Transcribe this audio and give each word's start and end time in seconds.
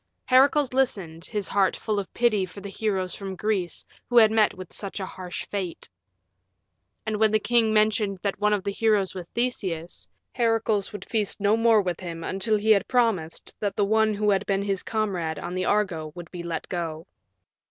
Heracles 0.25 0.73
listened, 0.73 1.25
his 1.25 1.47
heart 1.47 1.77
full 1.77 1.99
of 1.99 2.11
pity 2.11 2.43
for 2.43 2.59
the 2.59 2.69
heroes 2.69 3.13
from 3.13 3.35
Greece 3.35 3.85
who 4.09 4.17
had 4.17 4.31
met 4.31 4.55
with 4.55 4.73
such 4.73 4.99
a 4.99 5.05
harsh 5.05 5.45
fate. 5.45 5.87
And 7.05 7.17
when 7.17 7.29
the 7.29 7.37
king 7.39 7.71
mentioned 7.71 8.17
that 8.23 8.39
one 8.39 8.51
of 8.51 8.63
the 8.63 8.71
heroes 8.71 9.13
was 9.13 9.29
Theseus, 9.29 10.09
Heracles 10.33 10.91
would 10.91 11.05
feast 11.07 11.39
no 11.39 11.55
more 11.55 11.83
with 11.83 11.99
him 11.99 12.23
until 12.23 12.57
he 12.57 12.71
had 12.71 12.87
promised 12.87 13.53
that 13.59 13.75
the 13.75 13.85
one 13.85 14.15
who 14.15 14.31
had 14.31 14.43
been 14.47 14.63
his 14.63 14.81
comrade 14.81 15.37
on 15.37 15.53
the 15.53 15.65
Argo 15.65 16.11
would 16.15 16.31
be 16.31 16.41
let 16.41 16.67
go. 16.67 17.05